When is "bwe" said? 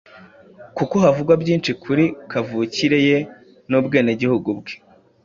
4.59-4.73